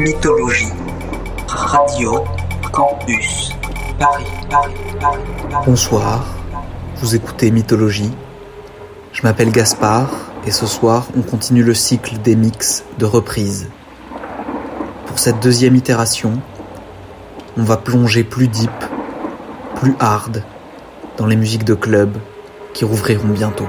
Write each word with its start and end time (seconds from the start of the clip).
Mythologie. 0.00 0.72
Radio 1.46 2.24
Campus. 2.72 3.50
Paris. 3.98 4.24
Bonsoir, 5.66 6.24
vous 6.96 7.14
écoutez 7.14 7.50
Mythologie. 7.50 8.10
Je 9.12 9.20
m'appelle 9.24 9.52
Gaspard 9.52 10.08
et 10.46 10.52
ce 10.52 10.64
soir 10.64 11.08
on 11.18 11.20
continue 11.20 11.62
le 11.62 11.74
cycle 11.74 12.16
des 12.16 12.34
mix 12.34 12.82
de 12.98 13.04
reprises. 13.04 13.68
Pour 15.04 15.18
cette 15.18 15.40
deuxième 15.40 15.76
itération, 15.76 16.40
on 17.58 17.62
va 17.62 17.76
plonger 17.76 18.24
plus 18.24 18.48
deep, 18.48 18.70
plus 19.74 19.96
hard 20.00 20.42
dans 21.18 21.26
les 21.26 21.36
musiques 21.36 21.64
de 21.64 21.74
club 21.74 22.16
qui 22.72 22.86
rouvriront 22.86 23.28
bientôt. 23.28 23.68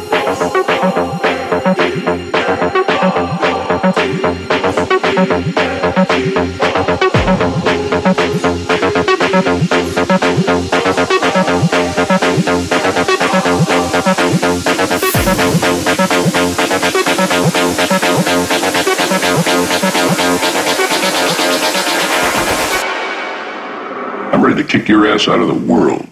out 25.11 25.41
of 25.41 25.47
the 25.47 25.73
world. 25.73 26.10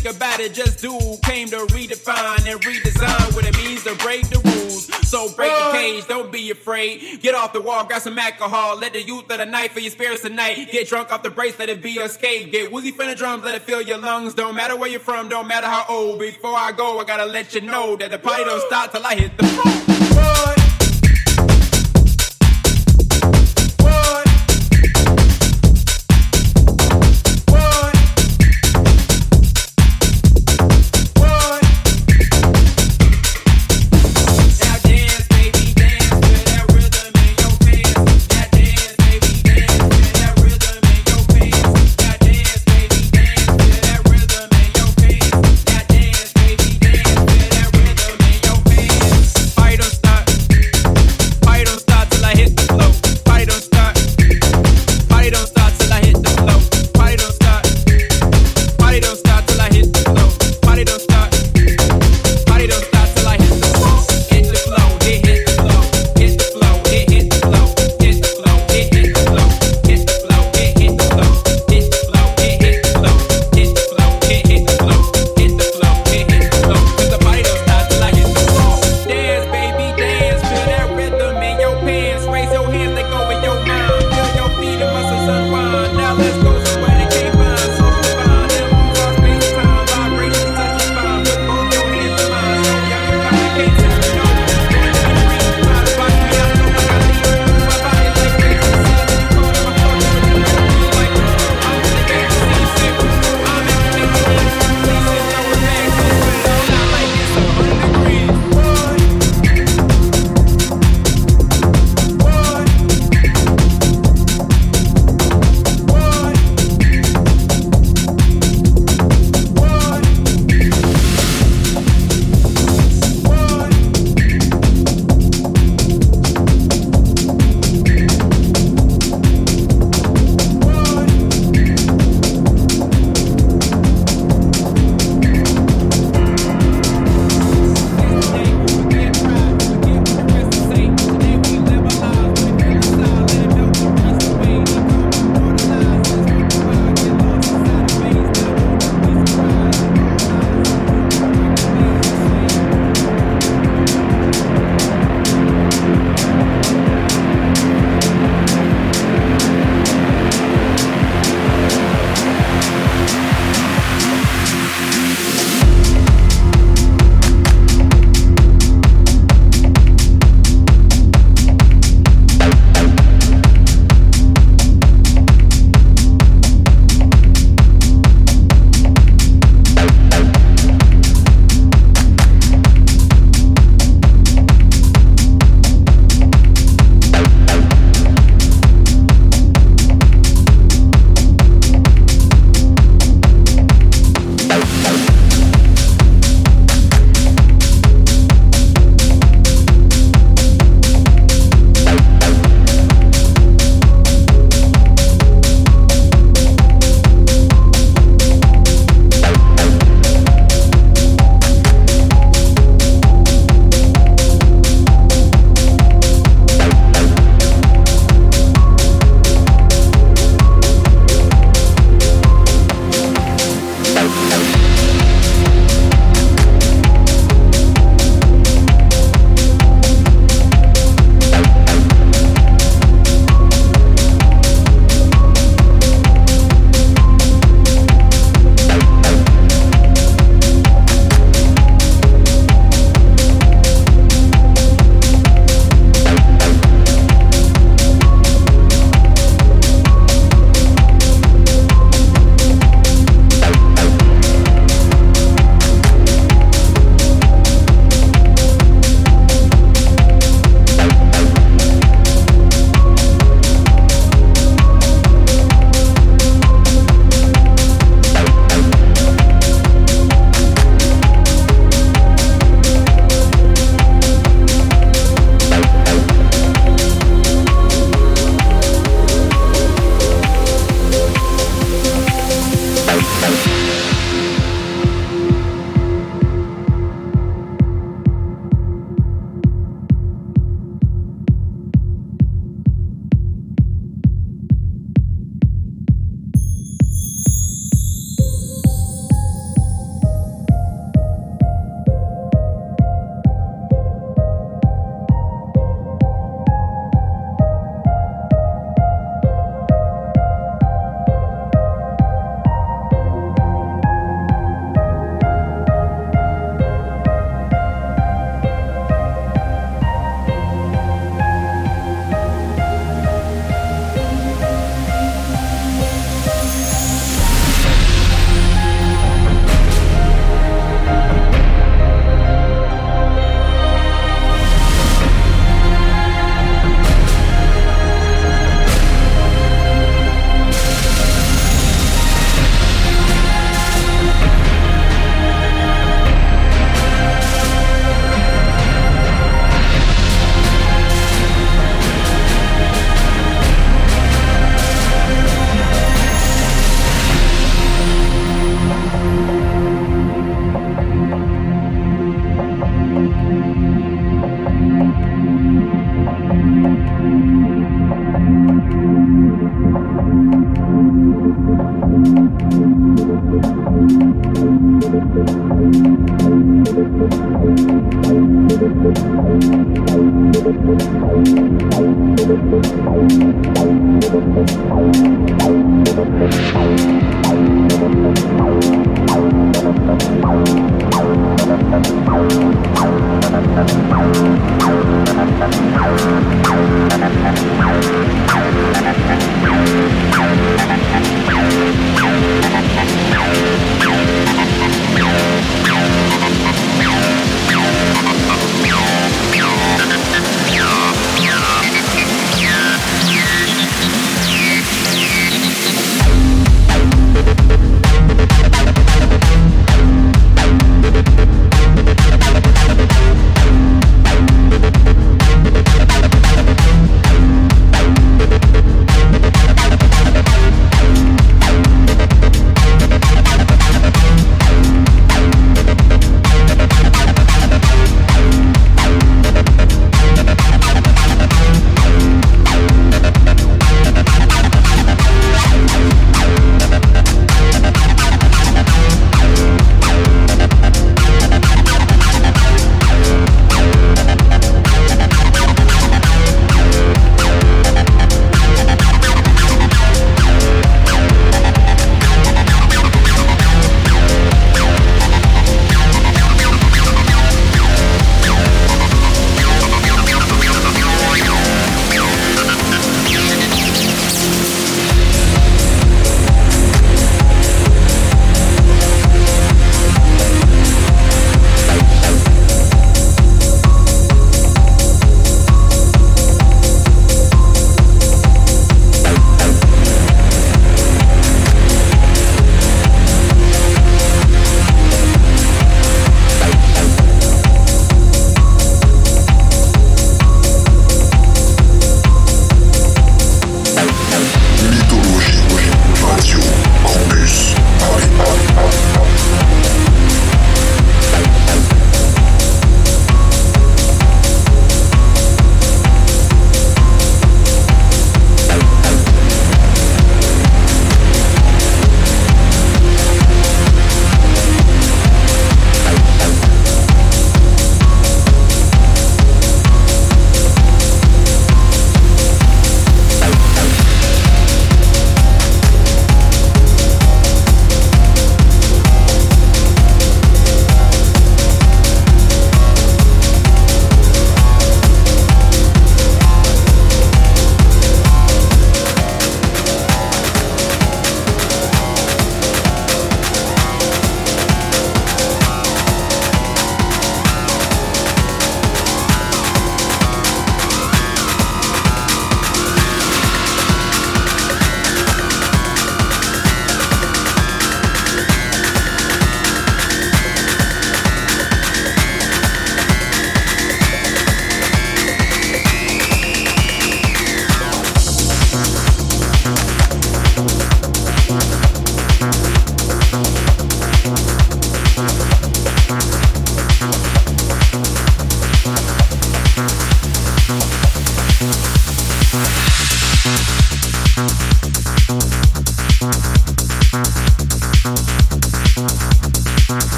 think 0.00 0.16
about 0.16 0.40
it, 0.40 0.54
just 0.54 0.80
do. 0.80 0.98
Came 1.22 1.48
to 1.48 1.58
redefine 1.66 2.46
and 2.50 2.60
redesign 2.60 3.34
what 3.34 3.46
it 3.46 3.56
means 3.56 3.84
to 3.84 3.94
break 3.96 4.28
the 4.28 4.38
rules. 4.38 4.86
So 5.08 5.28
break 5.34 5.50
the 5.50 5.56
uh. 5.56 5.72
cage, 5.72 6.06
don't 6.06 6.32
be 6.32 6.50
afraid. 6.50 7.20
Get 7.20 7.34
off 7.34 7.52
the 7.52 7.60
wall, 7.60 7.84
grab 7.84 8.00
some 8.00 8.18
alcohol. 8.18 8.78
Let 8.78 8.92
the 8.92 9.02
youth 9.02 9.30
of 9.30 9.38
the 9.38 9.46
night 9.46 9.72
for 9.72 9.80
your 9.80 9.90
spirits 9.90 10.22
tonight. 10.22 10.68
Get 10.70 10.88
drunk 10.88 11.12
off 11.12 11.22
the 11.22 11.30
brace, 11.30 11.58
let 11.58 11.68
it 11.68 11.82
be 11.82 11.98
a 11.98 12.04
escape. 12.04 12.52
Get 12.52 12.72
woozy 12.72 12.92
from 12.92 13.08
the 13.08 13.14
drums, 13.14 13.44
let 13.44 13.54
it 13.54 13.62
fill 13.62 13.82
your 13.82 13.98
lungs. 13.98 14.34
Don't 14.34 14.54
matter 14.54 14.76
where 14.76 14.88
you're 14.88 15.00
from, 15.00 15.28
don't 15.28 15.48
matter 15.48 15.66
how 15.66 15.84
old. 15.88 16.18
Before 16.18 16.56
I 16.56 16.72
go, 16.72 16.98
I 16.98 17.04
gotta 17.04 17.26
let 17.26 17.54
you 17.54 17.60
know 17.60 17.96
that 17.96 18.10
the 18.10 18.18
party 18.18 18.44
don't 18.44 18.62
stop 18.66 18.92
till 18.92 19.04
I 19.04 19.14
hit 19.14 19.36
the 19.36 19.44
floor. 19.44 20.59